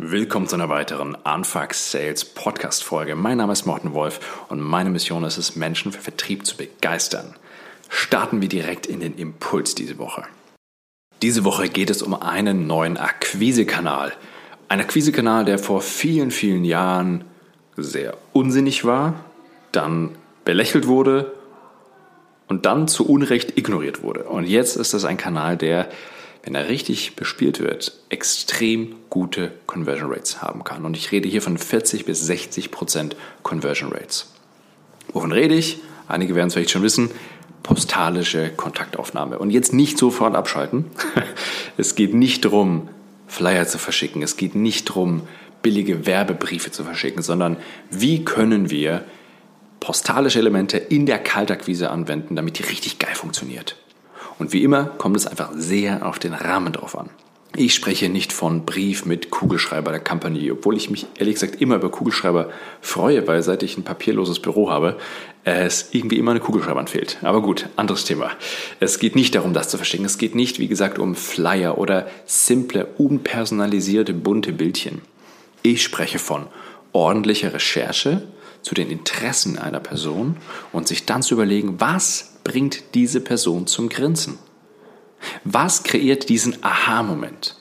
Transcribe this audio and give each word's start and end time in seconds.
Willkommen 0.00 0.46
zu 0.46 0.54
einer 0.54 0.68
weiteren 0.68 1.16
Anfang 1.24 1.72
Sales 1.72 2.24
Podcast 2.24 2.84
Folge. 2.84 3.16
Mein 3.16 3.38
Name 3.38 3.52
ist 3.52 3.66
Morten 3.66 3.94
Wolf 3.94 4.44
und 4.48 4.60
meine 4.60 4.90
Mission 4.90 5.24
ist 5.24 5.38
es, 5.38 5.56
Menschen 5.56 5.90
für 5.90 6.00
Vertrieb 6.00 6.46
zu 6.46 6.56
begeistern. 6.56 7.34
Starten 7.88 8.40
wir 8.40 8.48
direkt 8.48 8.86
in 8.86 9.00
den 9.00 9.18
Impuls 9.18 9.74
diese 9.74 9.98
Woche. 9.98 10.22
Diese 11.20 11.42
Woche 11.42 11.68
geht 11.68 11.90
es 11.90 12.02
um 12.02 12.14
einen 12.14 12.68
neuen 12.68 12.96
Akquisekanal. 12.96 14.12
Ein 14.68 14.78
Akquisekanal, 14.78 15.44
der 15.44 15.58
vor 15.58 15.80
vielen, 15.80 16.30
vielen 16.30 16.64
Jahren 16.64 17.24
sehr 17.76 18.16
unsinnig 18.32 18.84
war, 18.84 19.24
dann 19.72 20.14
belächelt 20.44 20.86
wurde 20.86 21.32
und 22.46 22.66
dann 22.66 22.86
zu 22.86 23.04
Unrecht 23.04 23.58
ignoriert 23.58 24.04
wurde. 24.04 24.22
Und 24.28 24.44
jetzt 24.44 24.76
ist 24.76 24.94
das 24.94 25.04
ein 25.04 25.16
Kanal, 25.16 25.56
der 25.56 25.88
wenn 26.42 26.54
er 26.54 26.68
richtig 26.68 27.16
bespielt 27.16 27.60
wird, 27.60 27.92
extrem 28.08 28.94
gute 29.10 29.52
Conversion 29.66 30.10
Rates 30.10 30.40
haben 30.40 30.64
kann. 30.64 30.84
Und 30.84 30.96
ich 30.96 31.12
rede 31.12 31.28
hier 31.28 31.42
von 31.42 31.58
40 31.58 32.04
bis 32.04 32.24
60 32.26 32.70
Prozent 32.70 33.16
Conversion 33.42 33.92
Rates. 33.92 34.32
Wovon 35.12 35.32
rede 35.32 35.54
ich? 35.54 35.80
Einige 36.06 36.34
werden 36.34 36.48
es 36.48 36.54
vielleicht 36.54 36.70
schon 36.70 36.82
wissen. 36.82 37.10
Postalische 37.62 38.50
Kontaktaufnahme. 38.50 39.38
Und 39.38 39.50
jetzt 39.50 39.72
nicht 39.72 39.98
sofort 39.98 40.34
abschalten. 40.34 40.86
Es 41.76 41.94
geht 41.94 42.12
nicht 42.12 42.44
darum, 42.44 42.88
Flyer 43.28 43.66
zu 43.66 43.78
verschicken. 43.78 44.22
Es 44.22 44.36
geht 44.36 44.56
nicht 44.56 44.88
darum, 44.88 45.22
billige 45.62 46.06
Werbebriefe 46.06 46.70
zu 46.72 46.82
verschicken, 46.82 47.22
sondern 47.22 47.56
wie 47.90 48.24
können 48.24 48.70
wir 48.70 49.04
postalische 49.80 50.38
Elemente 50.38 50.78
in 50.78 51.06
der 51.06 51.18
Kaltakquise 51.18 51.90
anwenden, 51.90 52.36
damit 52.36 52.58
die 52.58 52.64
richtig 52.64 52.98
geil 52.98 53.14
funktioniert. 53.14 53.76
Und 54.38 54.52
wie 54.52 54.62
immer 54.62 54.84
kommt 54.84 55.16
es 55.16 55.26
einfach 55.26 55.50
sehr 55.54 56.06
auf 56.06 56.18
den 56.18 56.34
Rahmen 56.34 56.72
drauf 56.72 56.96
an. 56.96 57.10
Ich 57.56 57.74
spreche 57.74 58.08
nicht 58.08 58.32
von 58.32 58.66
Brief 58.66 59.04
mit 59.04 59.30
Kugelschreiber 59.30 59.90
der 59.90 60.00
Company, 60.00 60.50
obwohl 60.52 60.76
ich 60.76 60.90
mich 60.90 61.06
ehrlich 61.18 61.34
gesagt 61.34 61.60
immer 61.60 61.76
über 61.76 61.90
Kugelschreiber 61.90 62.50
freue, 62.80 63.26
weil 63.26 63.42
seit 63.42 63.62
ich 63.62 63.76
ein 63.76 63.84
papierloses 63.84 64.40
Büro 64.40 64.70
habe, 64.70 64.96
es 65.44 65.88
irgendwie 65.92 66.18
immer 66.18 66.32
eine 66.32 66.40
Kugelschreiber 66.40 66.86
fehlt. 66.86 67.18
Aber 67.22 67.40
gut, 67.40 67.68
anderes 67.76 68.04
Thema. 68.04 68.30
Es 68.80 68.98
geht 68.98 69.16
nicht 69.16 69.34
darum, 69.34 69.54
das 69.54 69.70
zu 69.70 69.78
verschicken. 69.78 70.06
Es 70.06 70.18
geht 70.18 70.34
nicht, 70.34 70.58
wie 70.58 70.68
gesagt, 70.68 70.98
um 70.98 71.14
Flyer 71.14 71.78
oder 71.78 72.06
simple, 72.26 72.86
unpersonalisierte, 72.98 74.12
bunte 74.12 74.52
Bildchen. 74.52 75.00
Ich 75.62 75.82
spreche 75.82 76.18
von 76.18 76.46
ordentlicher 76.92 77.54
Recherche 77.54 78.22
zu 78.62 78.74
den 78.74 78.90
Interessen 78.90 79.58
einer 79.58 79.80
Person 79.80 80.36
und 80.72 80.86
sich 80.86 81.06
dann 81.06 81.22
zu 81.22 81.34
überlegen, 81.34 81.80
was 81.80 82.37
bringt 82.48 82.94
diese 82.94 83.20
Person 83.20 83.66
zum 83.66 83.90
Grinsen? 83.90 84.38
Was 85.44 85.82
kreiert 85.82 86.30
diesen 86.30 86.56
Aha-Moment? 86.62 87.56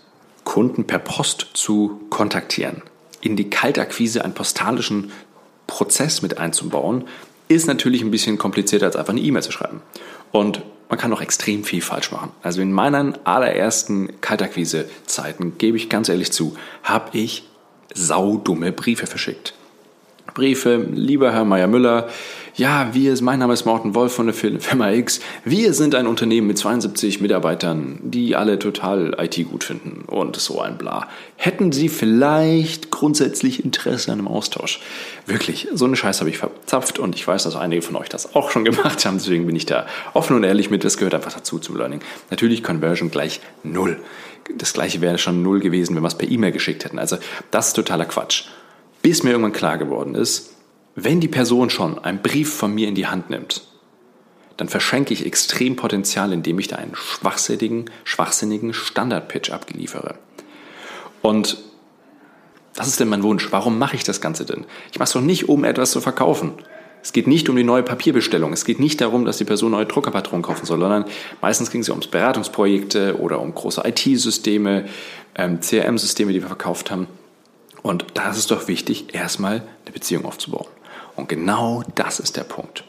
Kunden 0.46 0.88
per 0.88 1.00
Post 1.00 1.48
zu 1.54 2.00
kontaktieren, 2.10 2.82
in 3.20 3.36
die 3.36 3.50
Kaltakquise 3.50 4.24
einen 4.24 4.34
postalischen 4.34 5.12
Prozess 5.68 6.22
mit 6.22 6.38
einzubauen, 6.38 7.04
ist 7.50 7.68
natürlich 7.68 8.02
ein 8.02 8.12
bisschen 8.12 8.38
komplizierter 8.38 8.86
als 8.86 8.96
einfach 8.96 9.12
eine 9.12 9.22
E-Mail 9.22 9.44
zu 9.44 9.52
schreiben. 9.52 9.82
Und 10.32 10.62
man 10.88 10.98
kann 10.98 11.12
auch 11.12 11.22
extrem 11.22 11.66
viel 11.66 11.82
falsch 11.82 12.12
machen. 12.14 12.32
Also 12.42 12.62
in 12.62 12.72
meinen 12.72 13.18
allerersten 13.26 14.22
Kaltakquise-Zeiten, 14.22 15.58
gebe 15.58 15.76
ich 15.76 15.90
ganz 15.90 16.08
ehrlich 16.08 16.32
zu, 16.32 16.56
habe 16.84 17.18
ich 17.18 17.44
saudumme 17.94 18.72
Briefe 18.72 19.06
verschickt. 19.06 19.54
Briefe, 20.34 20.78
lieber 20.78 21.34
Herr 21.34 21.46
Meyer-Müller, 21.46 22.10
ja, 22.58 22.90
wir, 22.94 23.16
mein 23.22 23.38
Name 23.38 23.54
ist 23.54 23.66
Morten 23.66 23.94
Wolf 23.94 24.14
von 24.14 24.26
der 24.26 24.34
Firma 24.34 24.92
X. 24.92 25.20
Wir 25.46 25.74
sind 25.74 25.94
ein 25.94 26.08
Unternehmen 26.08 26.48
mit 26.48 26.58
72 26.58 27.22
Mitarbeitern, 27.22 28.00
die 28.02 28.36
alle 28.36 28.58
total 28.58 29.16
IT 29.20 29.36
gut 29.48 29.64
finden 29.64 30.06
und 30.08 30.36
so 30.38 30.60
ein 30.60 30.76
Bla. 30.76 31.08
Hätten 31.36 31.72
Sie 31.72 31.88
vielleicht 31.88 32.90
grundsätzlich 32.90 33.64
Interesse 33.64 34.12
an 34.12 34.18
einem 34.18 34.28
Austausch? 34.28 34.82
Wirklich, 35.28 35.68
so 35.72 35.86
eine 35.86 35.96
Scheiße 35.96 36.22
habe 36.22 36.32
ich 36.32 36.40
verzapft 36.40 36.98
und 36.98 37.14
ich 37.14 37.28
weiß, 37.28 37.44
dass 37.44 37.56
einige 37.56 37.84
von 37.84 37.96
euch 37.96 38.10
das 38.10 38.34
auch 38.34 38.50
schon 38.50 38.66
gemacht 38.66 39.06
haben, 39.06 39.20
deswegen 39.20 39.46
bin 39.46 39.56
ich 39.56 39.68
da 39.68 39.86
offen 40.16 40.36
und 40.36 40.44
ehrlich 40.44 40.72
mit, 40.72 40.84
das 40.84 40.98
gehört 40.98 41.14
einfach 41.14 41.34
dazu 41.34 41.60
zum 41.60 41.78
Learning. 41.78 42.00
Natürlich 42.32 42.64
Conversion 42.64 43.12
gleich 43.12 43.40
null. 43.62 44.00
Das 44.58 44.74
gleiche 44.74 45.00
wäre 45.02 45.20
schon 45.20 45.44
null 45.44 45.60
gewesen, 45.60 45.96
wenn 45.96 46.02
wir 46.02 46.08
es 46.08 46.18
per 46.18 46.28
E-Mail 46.28 46.54
geschickt 46.54 46.86
hätten. 46.86 46.98
Also 46.98 47.18
das 47.52 47.68
ist 47.68 47.74
totaler 47.74 48.06
Quatsch. 48.06 48.46
Bis 49.04 49.22
mir 49.22 49.30
irgendwann 49.30 49.54
klar 49.54 49.78
geworden 49.78 50.16
ist, 50.16 50.57
wenn 51.00 51.20
die 51.20 51.28
Person 51.28 51.70
schon 51.70 52.00
einen 52.00 52.24
Brief 52.24 52.52
von 52.52 52.74
mir 52.74 52.88
in 52.88 52.96
die 52.96 53.06
Hand 53.06 53.30
nimmt, 53.30 53.62
dann 54.58 54.68
verschenke 54.68 55.14
ich 55.14 55.28
extrem 55.28 55.76
Potenzial, 55.76 56.34
indem 56.34 56.58
ich 56.58 56.68
da 56.68 56.78
einen 56.78 56.96
schwachsinnigen, 56.96 57.92
schwachsinnigen 58.04 58.74
Standard-Pitch 58.74 59.52
abgeliefere. 59.52 60.16
Und 61.22 61.60
das 62.74 62.88
ist 62.88 63.00
denn 63.00 63.10
mein 63.10 63.22
Wunsch. 63.22 63.52
Warum 63.52 63.78
mache 63.78 63.96
ich 63.96 64.04
das 64.04 64.22
Ganze 64.22 64.44
denn? 64.44 64.66
Ich 64.92 64.98
mache 64.98 65.06
es 65.06 65.14
doch 65.14 65.22
nicht, 65.22 65.48
um 65.48 65.64
etwas 65.66 65.92
zu 65.92 66.02
verkaufen. 66.02 66.54
Es 67.04 67.14
geht 67.14 67.28
nicht 67.28 67.48
um 67.48 67.56
die 67.56 67.64
neue 67.64 67.84
Papierbestellung. 67.84 68.52
Es 68.52 68.66
geht 68.66 68.80
nicht 68.80 69.00
darum, 69.00 69.24
dass 69.24 69.38
die 69.38 69.46
Person 69.46 69.72
neue 69.72 69.86
Druckerpatronen 69.86 70.42
kaufen 70.42 70.66
soll, 70.66 70.80
sondern 70.80 71.06
meistens 71.42 71.70
ging 71.70 71.82
es 71.82 71.90
ums 71.90 72.08
Beratungsprojekte 72.08 73.20
oder 73.20 73.40
um 73.40 73.54
große 73.54 73.84
IT-Systeme, 73.86 74.86
ähm, 75.36 75.60
CRM-Systeme, 75.62 76.34
die 76.34 76.42
wir 76.42 76.48
verkauft 76.48 76.90
haben. 76.90 77.08
Und 77.88 78.06
da 78.16 78.30
ist 78.30 78.38
es 78.38 78.48
doch 78.48 78.68
wichtig, 78.68 79.16
erstmal 79.16 79.64
eine 79.86 79.94
Beziehung 79.94 80.26
aufzubauen. 80.26 80.68
Und 81.16 81.30
genau 81.30 81.84
das 81.96 82.20
ist 82.20 82.36
der 82.36 82.44
Punkt. 82.44 82.84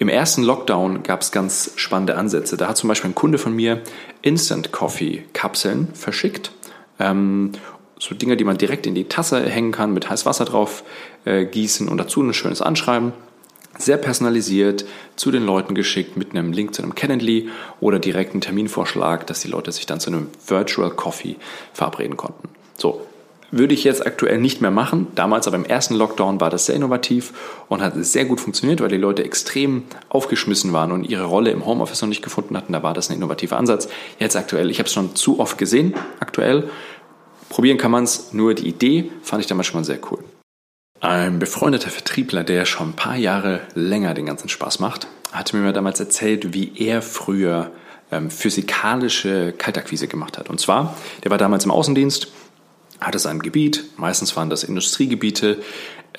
Im 0.00 0.08
ersten 0.08 0.42
Lockdown 0.42 1.04
gab 1.04 1.20
es 1.20 1.30
ganz 1.30 1.72
spannende 1.76 2.16
Ansätze. 2.16 2.56
Da 2.56 2.66
hat 2.66 2.76
zum 2.76 2.88
Beispiel 2.88 3.10
ein 3.10 3.14
Kunde 3.14 3.38
von 3.38 3.54
mir 3.54 3.82
Instant 4.20 4.72
Coffee 4.72 5.24
Kapseln 5.32 5.94
verschickt. 5.94 6.50
Ähm, 6.98 7.52
so 8.00 8.16
Dinge, 8.16 8.36
die 8.36 8.42
man 8.42 8.58
direkt 8.58 8.84
in 8.86 8.96
die 8.96 9.04
Tasse 9.04 9.48
hängen 9.48 9.70
kann, 9.70 9.94
mit 9.94 10.10
heißem 10.10 10.26
Wasser 10.26 10.44
drauf 10.44 10.82
äh, 11.24 11.44
gießen 11.44 11.86
und 11.86 11.98
dazu 11.98 12.20
ein 12.20 12.34
schönes 12.34 12.62
Anschreiben. 12.62 13.12
Sehr 13.78 13.96
personalisiert 13.96 14.86
zu 15.14 15.30
den 15.30 15.44
Leuten 15.44 15.76
geschickt 15.76 16.16
mit 16.16 16.32
einem 16.32 16.52
Link 16.52 16.74
zu 16.74 16.82
einem 16.82 16.96
Calendly 16.96 17.48
oder 17.78 18.00
direkten 18.00 18.40
Terminvorschlag, 18.40 19.28
dass 19.28 19.40
die 19.40 19.48
Leute 19.48 19.70
sich 19.70 19.86
dann 19.86 20.00
zu 20.00 20.10
einem 20.10 20.28
Virtual 20.44 20.90
Coffee 20.90 21.36
verabreden 21.72 22.16
konnten. 22.16 22.48
So, 22.76 23.06
würde 23.50 23.74
ich 23.74 23.84
jetzt 23.84 24.06
aktuell 24.06 24.38
nicht 24.38 24.60
mehr 24.60 24.70
machen. 24.70 25.08
Damals 25.14 25.46
aber 25.46 25.56
im 25.56 25.64
ersten 25.64 25.94
Lockdown 25.94 26.40
war 26.40 26.50
das 26.50 26.66
sehr 26.66 26.76
innovativ 26.76 27.32
und 27.68 27.82
hat 27.82 27.94
sehr 27.96 28.24
gut 28.24 28.40
funktioniert, 28.40 28.80
weil 28.80 28.88
die 28.88 28.96
Leute 28.96 29.24
extrem 29.24 29.84
aufgeschmissen 30.08 30.72
waren 30.72 30.92
und 30.92 31.04
ihre 31.04 31.24
Rolle 31.24 31.50
im 31.50 31.66
Homeoffice 31.66 32.02
noch 32.02 32.08
nicht 32.08 32.22
gefunden 32.22 32.56
hatten. 32.56 32.72
Da 32.72 32.82
war 32.82 32.94
das 32.94 33.10
ein 33.10 33.16
innovativer 33.16 33.56
Ansatz. 33.56 33.88
Jetzt 34.18 34.36
aktuell, 34.36 34.70
ich 34.70 34.78
habe 34.78 34.86
es 34.86 34.92
schon 34.92 35.16
zu 35.16 35.40
oft 35.40 35.58
gesehen, 35.58 35.94
aktuell. 36.20 36.70
Probieren 37.48 37.78
kann 37.78 37.90
man 37.90 38.04
es, 38.04 38.32
nur 38.32 38.54
die 38.54 38.68
Idee 38.68 39.10
fand 39.22 39.40
ich 39.40 39.48
damals 39.48 39.66
schon 39.66 39.80
mal 39.80 39.84
sehr 39.84 39.98
cool. 40.10 40.22
Ein 41.00 41.38
befreundeter 41.38 41.90
Vertriebler, 41.90 42.44
der 42.44 42.66
schon 42.66 42.90
ein 42.90 42.96
paar 42.96 43.16
Jahre 43.16 43.62
länger 43.74 44.14
den 44.14 44.26
ganzen 44.26 44.48
Spaß 44.48 44.80
macht, 44.80 45.08
hatte 45.32 45.56
mir 45.56 45.72
damals 45.72 45.98
erzählt, 45.98 46.52
wie 46.52 46.72
er 46.76 47.00
früher 47.00 47.70
ähm, 48.12 48.30
physikalische 48.30 49.52
Kaltakquise 49.56 50.08
gemacht 50.08 50.38
hat. 50.38 50.50
Und 50.50 50.60
zwar, 50.60 50.96
der 51.24 51.30
war 51.30 51.38
damals 51.38 51.64
im 51.64 51.70
Außendienst 51.70 52.28
hatte 53.00 53.18
sein 53.18 53.40
Gebiet, 53.40 53.84
meistens 53.96 54.36
waren 54.36 54.50
das 54.50 54.64
Industriegebiete, 54.64 55.58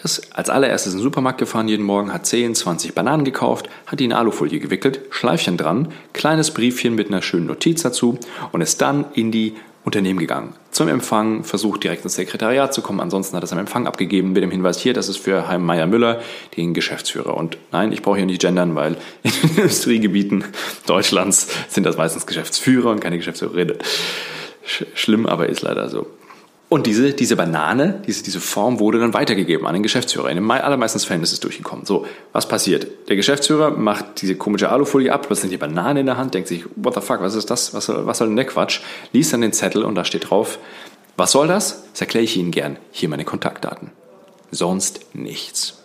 ist 0.04 0.36
als 0.36 0.50
allererstes 0.50 0.94
in 0.94 1.00
den 1.00 1.04
Supermarkt 1.04 1.40
gefahren 1.40 1.68
jeden 1.68 1.86
Morgen, 1.86 2.14
hat 2.14 2.26
10, 2.26 2.56
20 2.56 2.96
Bananen 2.96 3.26
gekauft, 3.26 3.70
hat 3.86 4.00
die 4.00 4.06
in 4.06 4.14
Alufolie 4.14 4.60
gewickelt, 4.60 5.02
Schleifchen 5.10 5.58
dran, 5.58 5.90
kleines 6.14 6.52
Briefchen 6.52 6.96
mit 6.96 7.10
einer 7.10 7.22
schönen 7.22 7.48
Notiz 7.48 7.84
dazu 7.84 8.18
und 8.52 8.62
ist 8.62 8.82
dann 8.82 9.06
in 9.14 9.32
die 9.32 9.56
Unternehmen 9.84 10.20
gegangen. 10.20 10.54
Zum 10.70 10.88
Empfang 10.88 11.44
versucht 11.44 11.84
direkt 11.84 12.04
ins 12.04 12.16
Sekretariat 12.16 12.74
zu 12.74 12.82
kommen, 12.82 13.00
ansonsten 13.00 13.36
hat 13.36 13.44
er 13.44 13.46
es 13.46 13.52
am 13.52 13.58
Empfang 13.58 13.88
abgegeben 13.88 14.32
mit 14.32 14.44
dem 14.44 14.52
Hinweis 14.52 14.80
hier, 14.80 14.94
das 14.94 15.10
ist 15.10 15.18
für 15.18 15.48
Heim 15.48 15.66
Meier 15.66 15.88
Müller, 15.88 16.22
den 16.56 16.74
Geschäftsführer. 16.74 17.36
Und 17.36 17.58
nein, 17.72 17.92
ich 17.92 18.02
brauche 18.02 18.18
hier 18.18 18.28
nicht 18.28 18.42
gendern, 18.42 18.76
weil 18.76 18.96
in 19.24 19.32
den 19.32 19.50
Industriegebieten 19.58 20.44
Deutschlands 20.86 21.48
sind 21.68 21.84
das 21.84 21.98
meistens 21.98 22.28
Geschäftsführer 22.28 22.92
und 22.92 23.00
keine 23.00 23.18
Geschäftsführerin. 23.18 23.74
Schlimm, 24.94 25.26
aber 25.26 25.50
ist 25.50 25.62
leider 25.62 25.90
so. 25.90 26.08
Und 26.74 26.88
diese, 26.88 27.12
diese 27.12 27.36
Banane, 27.36 28.02
diese, 28.08 28.24
diese 28.24 28.40
Form 28.40 28.80
wurde 28.80 28.98
dann 28.98 29.14
weitergegeben 29.14 29.68
an 29.68 29.74
den 29.74 29.84
Geschäftsführer. 29.84 30.30
In 30.30 30.38
den 30.38 30.50
allermeisten 30.50 31.00
Fällen 31.00 31.22
ist 31.22 31.34
es 31.34 31.42
durchgekommen. 31.42 31.86
So, 31.86 32.06
was 32.32 32.48
passiert? 32.48 32.88
Der 33.10 33.18
Geschäftsführer 33.18 33.72
macht 33.72 34.22
diese 34.22 34.38
komische 34.38 34.70
Alufolie 34.70 35.12
ab, 35.12 35.28
plötzlich 35.28 35.52
die 35.52 35.58
Banane 35.58 36.00
in 36.00 36.06
der 36.06 36.16
Hand, 36.16 36.34
denkt 36.34 36.48
sich, 36.48 36.64
what 36.78 36.94
the 36.94 37.02
fuck, 37.02 37.20
was 37.20 37.36
ist 37.36 37.50
das? 37.50 37.74
Was 37.74 37.88
soll, 37.88 38.06
was 38.06 38.20
soll 38.20 38.28
denn 38.28 38.38
der 38.38 38.46
Quatsch? 38.46 38.80
Liest 39.12 39.34
dann 39.34 39.42
den 39.42 39.52
Zettel 39.52 39.84
und 39.84 39.96
da 39.96 40.06
steht 40.06 40.30
drauf, 40.30 40.60
was 41.18 41.34
soll 41.34 41.50
das? 41.50 41.84
Das 41.92 42.00
erkläre 42.00 42.24
ich 42.24 42.38
Ihnen 42.38 42.52
gern. 42.52 42.78
Hier 42.92 43.10
meine 43.10 43.26
Kontaktdaten. 43.26 43.92
Sonst 44.52 45.14
nichts. 45.14 45.84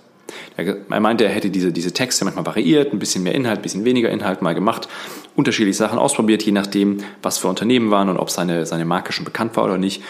Er 0.57 1.01
meinte, 1.01 1.25
er 1.25 1.31
hätte 1.31 1.51
diese, 1.51 1.73
diese 1.73 1.91
Texte 1.95 2.25
manchmal 2.25 2.47
variiert, 2.47 2.93
ein 2.93 3.01
bisschen 3.01 3.25
mehr 3.25 3.35
Inhalt, 3.35 3.59
ein 3.59 3.63
bisschen 3.63 3.85
weniger 3.85 4.11
Inhalt 4.11 4.41
mal 4.41 4.55
gemacht, 4.55 4.87
unterschiedliche 5.35 5.79
Sachen 5.79 5.99
ausprobiert, 5.99 6.45
je 6.45 6.53
nachdem, 6.53 6.99
was 7.23 7.39
für 7.39 7.49
Unternehmen 7.49 7.91
waren 7.91 8.09
und 8.09 8.19
ob 8.19 8.31
seine, 8.31 8.67
seine 8.67 8.85
Marke 8.85 9.13
schon 9.13 9.25
bekannt 9.25 9.57
war 9.57 9.65
oder 9.65 9.79
nicht. 9.79 10.01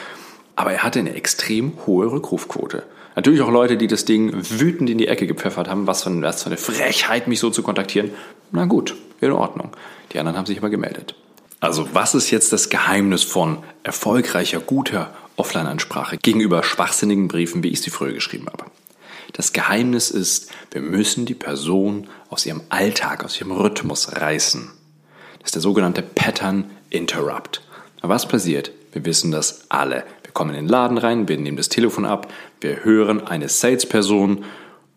Aber 0.56 0.72
er 0.72 0.82
hatte 0.82 0.98
eine 0.98 1.14
extrem 1.14 1.72
hohe 1.86 2.10
Rückrufquote. 2.10 2.82
Natürlich 3.14 3.40
auch 3.40 3.50
Leute, 3.50 3.76
die 3.76 3.86
das 3.86 4.04
Ding 4.04 4.32
wütend 4.34 4.90
in 4.90 4.98
die 4.98 5.08
Ecke 5.08 5.26
gepfeffert 5.26 5.68
haben, 5.68 5.86
was 5.86 6.02
für, 6.02 6.22
was 6.22 6.42
für 6.42 6.48
eine 6.48 6.56
Frechheit, 6.56 7.28
mich 7.28 7.40
so 7.40 7.50
zu 7.50 7.62
kontaktieren. 7.62 8.10
Na 8.50 8.64
gut, 8.64 8.94
in 9.20 9.32
Ordnung. 9.32 9.70
Die 10.12 10.18
anderen 10.18 10.36
haben 10.36 10.46
sich 10.46 10.58
aber 10.58 10.70
gemeldet. 10.70 11.14
Also 11.60 11.88
was 11.94 12.14
ist 12.14 12.30
jetzt 12.30 12.52
das 12.52 12.68
Geheimnis 12.68 13.22
von 13.22 13.58
erfolgreicher, 13.82 14.60
guter 14.60 15.14
Offline-Ansprache 15.36 16.16
gegenüber 16.16 16.62
schwachsinnigen 16.62 17.28
Briefen, 17.28 17.62
wie 17.62 17.68
ich 17.68 17.80
sie 17.80 17.90
früher 17.90 18.12
geschrieben 18.12 18.46
habe. 18.46 18.64
Das 19.32 19.52
Geheimnis 19.52 20.10
ist, 20.10 20.50
wir 20.70 20.80
müssen 20.80 21.26
die 21.26 21.34
Person 21.34 22.08
aus 22.30 22.46
ihrem 22.46 22.62
Alltag, 22.70 23.24
aus 23.24 23.38
ihrem 23.40 23.52
Rhythmus 23.52 24.16
reißen. 24.16 24.70
Das 25.40 25.48
ist 25.48 25.54
der 25.54 25.62
sogenannte 25.62 26.02
Pattern 26.02 26.70
Interrupt. 26.90 27.62
Was 28.00 28.26
passiert? 28.26 28.72
Wir 28.92 29.04
wissen 29.04 29.30
das 29.30 29.66
alle. 29.68 30.04
Kommen 30.36 30.50
in 30.50 30.66
den 30.66 30.68
Laden 30.68 30.98
rein, 30.98 31.28
wir 31.28 31.38
nehmen 31.38 31.56
das 31.56 31.70
Telefon 31.70 32.04
ab, 32.04 32.30
wir 32.60 32.84
hören 32.84 33.26
eine 33.26 33.48
Salesperson 33.48 34.44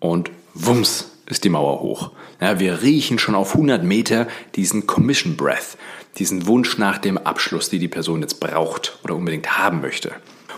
und 0.01 0.31
wumms 0.53 1.11
ist 1.27 1.45
die 1.45 1.49
Mauer 1.49 1.79
hoch. 1.79 2.11
Ja, 2.41 2.59
wir 2.59 2.81
riechen 2.81 3.19
schon 3.19 3.35
auf 3.35 3.53
100 3.53 3.81
Meter 3.81 4.27
diesen 4.55 4.85
Commission 4.85 5.37
Breath, 5.37 5.77
diesen 6.17 6.45
Wunsch 6.45 6.77
nach 6.77 6.97
dem 6.97 7.17
Abschluss, 7.17 7.69
die 7.69 7.79
die 7.79 7.87
Person 7.87 8.19
jetzt 8.19 8.41
braucht 8.41 8.99
oder 9.05 9.15
unbedingt 9.15 9.57
haben 9.57 9.79
möchte. 9.79 10.11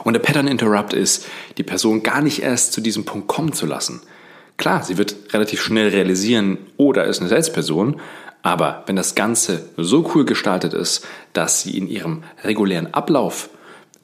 Und 0.03 0.13
der 0.13 0.19
Pattern 0.19 0.47
Interrupt 0.47 0.93
ist, 0.93 1.27
die 1.59 1.63
Person 1.63 2.01
gar 2.01 2.23
nicht 2.23 2.41
erst 2.41 2.73
zu 2.73 2.81
diesem 2.81 3.05
Punkt 3.05 3.27
kommen 3.27 3.53
zu 3.53 3.67
lassen. 3.67 4.01
Klar, 4.57 4.81
sie 4.81 4.97
wird 4.97 5.15
relativ 5.31 5.61
schnell 5.61 5.89
realisieren, 5.89 6.57
oh, 6.77 6.91
da 6.91 7.03
ist 7.03 7.19
eine 7.19 7.29
Selbstperson, 7.29 8.01
aber 8.41 8.81
wenn 8.87 8.95
das 8.95 9.13
Ganze 9.13 9.69
so 9.77 10.11
cool 10.15 10.25
gestaltet 10.25 10.73
ist, 10.73 11.05
dass 11.33 11.61
sie 11.61 11.77
in 11.77 11.87
ihrem 11.87 12.23
regulären 12.43 12.91
Ablauf 12.95 13.51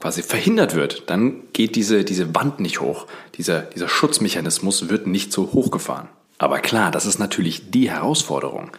quasi 0.07 0.23
verhindert 0.23 0.73
wird, 0.73 1.03
dann 1.07 1.41
geht 1.51 1.75
diese, 1.75 2.05
diese 2.05 2.33
Wand 2.33 2.61
nicht 2.61 2.79
hoch. 2.79 3.07
Dieser, 3.35 3.59
dieser 3.59 3.89
Schutzmechanismus 3.89 4.87
wird 4.87 5.05
nicht 5.05 5.33
so 5.33 5.51
hochgefahren. 5.51 6.07
Aber 6.37 6.59
klar, 6.59 6.91
das 6.91 7.05
ist 7.05 7.19
natürlich 7.19 7.71
die 7.71 7.91
Herausforderung. 7.91 8.71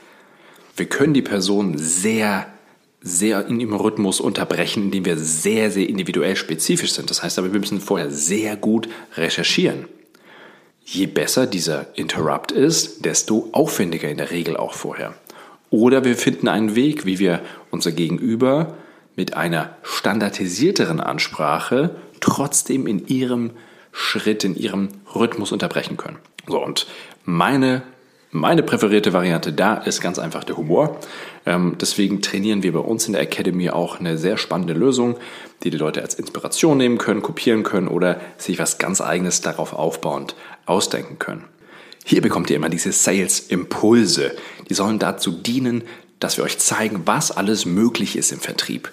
Wir 0.75 0.87
können 0.87 1.13
die 1.13 1.21
Person 1.21 1.77
sehr 1.77 2.47
sehr 3.03 3.47
in 3.47 3.61
ihrem 3.61 3.75
Rhythmus 3.75 4.21
unterbrechen, 4.21 4.85
indem 4.85 5.05
wir 5.05 5.19
sehr, 5.19 5.71
sehr 5.71 5.89
individuell 5.89 6.35
spezifisch 6.35 6.93
sind. 6.93 7.11
Das 7.11 7.23
heißt 7.23 7.39
aber, 7.39 7.53
wir 7.53 7.61
müssen 7.61 7.81
vorher 7.81 8.11
sehr 8.11 8.57
gut 8.57 8.89
recherchieren. 9.15 9.85
Je 10.83 11.07
besser 11.07 11.47
dieser 11.47 11.87
Interrupt 11.97 12.53
ist, 12.53 13.05
desto 13.05 13.51
aufwendiger 13.53 14.09
in 14.09 14.17
der 14.17 14.31
Regel 14.31 14.57
auch 14.57 14.73
vorher. 14.73 15.15
Oder 15.69 16.05
wir 16.05 16.17
finden 16.17 16.49
einen 16.49 16.75
Weg, 16.75 17.05
wie 17.05 17.19
wir 17.19 17.41
unser 17.71 17.93
Gegenüber 17.93 18.79
mit 19.19 19.35
einer 19.35 19.77
standardisierteren 19.83 21.01
Ansprache 21.01 21.91
trotzdem 22.21 22.87
in 22.87 23.09
ihrem 23.09 23.51
Schritt, 23.91 24.45
in 24.45 24.55
ihrem 24.55 24.91
Rhythmus 25.13 25.51
unterbrechen 25.51 25.97
können. 25.97 26.19
So, 26.47 26.65
und 26.65 26.87
meine 27.25 27.83
meine 28.31 28.63
präferierte 28.63 29.15
Variante 29.15 29.55
da 29.55 29.75
ist 29.75 30.03
ganz 30.03 30.19
einfach 30.19 30.45
der 30.45 30.59
Humor. 30.59 30.99
Ähm, 31.47 31.77
deswegen 31.81 32.21
trainieren 32.21 32.63
wir 32.63 32.75
bei 32.75 32.79
uns 32.79 33.07
in 33.07 33.15
der 33.15 33.23
Academy 33.23 33.71
auch 33.71 33.99
eine 33.99 34.19
sehr 34.19 34.37
spannende 34.37 34.75
Lösung, 34.75 35.17
die 35.65 35.71
die 35.71 35.79
Leute 35.79 36.03
als 36.03 36.15
Inspiration 36.15 36.77
nehmen 36.77 36.99
können, 36.99 37.23
kopieren 37.23 37.63
können 37.63 37.89
oder 37.89 38.21
sich 38.37 38.59
was 38.59 38.77
ganz 38.77 39.01
eigenes 39.01 39.41
darauf 39.41 39.73
aufbauend 39.73 40.37
ausdenken 40.67 41.19
können. 41.19 41.45
Hier 42.05 42.21
bekommt 42.21 42.51
ihr 42.51 42.57
immer 42.57 42.69
diese 42.69 42.93
Sales-Impulse. 42.93 44.37
Die 44.69 44.75
sollen 44.75 44.99
dazu 44.99 45.33
dienen, 45.33 45.85
dass 46.21 46.37
wir 46.37 46.45
euch 46.45 46.59
zeigen, 46.59 47.03
was 47.05 47.31
alles 47.31 47.65
möglich 47.65 48.17
ist 48.17 48.33
im 48.33 48.41
Vertrieb. 48.41 48.93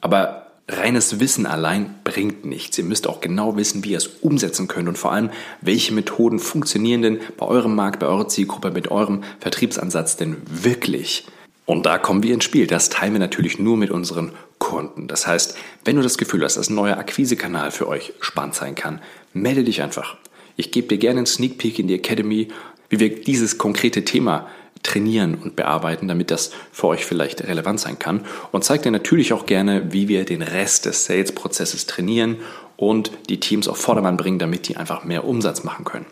Aber 0.00 0.46
Reines 0.68 1.18
Wissen 1.18 1.46
allein 1.46 1.96
bringt 2.04 2.44
nichts. 2.44 2.78
Ihr 2.78 2.84
müsst 2.84 3.08
auch 3.08 3.20
genau 3.20 3.56
wissen, 3.56 3.84
wie 3.84 3.90
ihr 3.90 3.98
es 3.98 4.06
umsetzen 4.06 4.68
könnt 4.68 4.88
und 4.88 4.98
vor 4.98 5.12
allem, 5.12 5.30
welche 5.60 5.92
Methoden 5.92 6.38
funktionieren 6.38 7.02
denn 7.02 7.20
bei 7.36 7.46
eurem 7.46 7.74
Markt, 7.74 8.00
bei 8.00 8.06
eurer 8.06 8.28
Zielgruppe, 8.28 8.70
mit 8.70 8.90
eurem 8.90 9.22
Vertriebsansatz 9.40 10.16
denn 10.16 10.36
wirklich. 10.48 11.26
Und 11.66 11.86
da 11.86 11.98
kommen 11.98 12.22
wir 12.22 12.34
ins 12.34 12.44
Spiel. 12.44 12.66
Das 12.66 12.88
teilen 12.88 13.12
wir 13.12 13.20
natürlich 13.20 13.58
nur 13.58 13.76
mit 13.76 13.90
unseren 13.90 14.32
Kunden. 14.58 15.08
Das 15.08 15.26
heißt, 15.26 15.56
wenn 15.84 15.96
du 15.96 16.02
das 16.02 16.18
Gefühl 16.18 16.44
hast, 16.44 16.56
dass 16.56 16.70
ein 16.70 16.74
neuer 16.74 16.98
Akquisekanal 16.98 17.70
für 17.70 17.88
euch 17.88 18.12
spannend 18.20 18.54
sein 18.54 18.74
kann, 18.74 19.00
melde 19.32 19.64
dich 19.64 19.82
einfach. 19.82 20.16
Ich 20.56 20.70
gebe 20.72 20.88
dir 20.88 20.98
gerne 20.98 21.18
einen 21.18 21.26
Sneak 21.26 21.58
Peek 21.58 21.78
in 21.78 21.88
die 21.88 21.94
Academy, 21.94 22.48
wie 22.88 23.00
wir 23.00 23.22
dieses 23.22 23.58
konkrete 23.58 24.04
Thema 24.04 24.48
trainieren 24.82 25.34
und 25.34 25.56
bearbeiten, 25.56 26.08
damit 26.08 26.30
das 26.30 26.52
für 26.72 26.88
euch 26.88 27.04
vielleicht 27.04 27.46
relevant 27.46 27.80
sein 27.80 27.98
kann. 27.98 28.24
Und 28.52 28.64
zeigt 28.64 28.84
dir 28.84 28.90
natürlich 28.90 29.32
auch 29.32 29.46
gerne, 29.46 29.92
wie 29.92 30.08
wir 30.08 30.24
den 30.24 30.42
Rest 30.42 30.86
des 30.86 31.04
Sales-Prozesses 31.04 31.86
trainieren 31.86 32.36
und 32.76 33.12
die 33.28 33.40
Teams 33.40 33.68
auf 33.68 33.78
Vordermann 33.78 34.16
bringen, 34.16 34.38
damit 34.38 34.68
die 34.68 34.76
einfach 34.76 35.04
mehr 35.04 35.24
Umsatz 35.24 35.64
machen 35.64 35.84
können. 35.84 36.06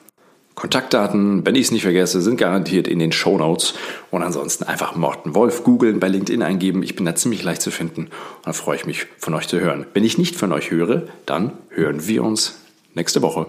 Kontaktdaten, 0.58 1.46
wenn 1.46 1.54
ich 1.54 1.66
es 1.66 1.70
nicht 1.70 1.82
vergesse, 1.82 2.20
sind 2.20 2.36
garantiert 2.36 2.88
in 2.88 2.98
den 2.98 3.12
Show 3.12 3.38
Notes. 3.38 3.74
Und 4.10 4.24
ansonsten 4.24 4.64
einfach 4.64 4.96
Morten 4.96 5.36
Wolf 5.36 5.62
googeln, 5.62 6.00
bei 6.00 6.08
LinkedIn 6.08 6.42
eingeben. 6.42 6.82
Ich 6.82 6.96
bin 6.96 7.06
da 7.06 7.14
ziemlich 7.14 7.44
leicht 7.44 7.62
zu 7.62 7.70
finden. 7.70 8.06
Und 8.06 8.46
dann 8.46 8.54
freue 8.54 8.74
ich 8.74 8.84
mich, 8.84 9.06
von 9.18 9.34
euch 9.34 9.46
zu 9.46 9.60
hören. 9.60 9.86
Wenn 9.94 10.02
ich 10.02 10.18
nicht 10.18 10.34
von 10.34 10.50
euch 10.50 10.72
höre, 10.72 11.04
dann 11.26 11.52
hören 11.70 12.08
wir 12.08 12.24
uns 12.24 12.58
nächste 12.94 13.22
Woche. 13.22 13.46